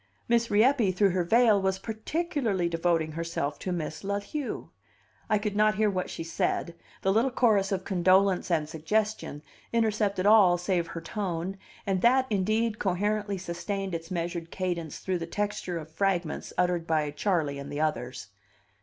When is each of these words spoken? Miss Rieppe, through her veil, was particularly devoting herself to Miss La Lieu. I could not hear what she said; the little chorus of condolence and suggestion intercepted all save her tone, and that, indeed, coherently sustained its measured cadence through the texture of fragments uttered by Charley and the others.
Miss 0.27 0.49
Rieppe, 0.49 0.91
through 0.91 1.11
her 1.11 1.23
veil, 1.23 1.61
was 1.61 1.77
particularly 1.77 2.67
devoting 2.67 3.11
herself 3.11 3.59
to 3.59 3.71
Miss 3.71 4.03
La 4.03 4.19
Lieu. 4.33 4.71
I 5.29 5.37
could 5.37 5.55
not 5.55 5.75
hear 5.75 5.91
what 5.91 6.09
she 6.09 6.23
said; 6.23 6.73
the 7.03 7.13
little 7.13 7.29
chorus 7.29 7.71
of 7.71 7.83
condolence 7.85 8.49
and 8.49 8.67
suggestion 8.67 9.43
intercepted 9.71 10.25
all 10.25 10.57
save 10.57 10.87
her 10.87 11.01
tone, 11.01 11.55
and 11.85 12.01
that, 12.01 12.25
indeed, 12.31 12.79
coherently 12.79 13.37
sustained 13.37 13.93
its 13.93 14.09
measured 14.09 14.49
cadence 14.49 14.97
through 14.97 15.19
the 15.19 15.27
texture 15.27 15.77
of 15.77 15.91
fragments 15.91 16.51
uttered 16.57 16.87
by 16.87 17.11
Charley 17.11 17.59
and 17.59 17.71
the 17.71 17.81
others. 17.81 18.29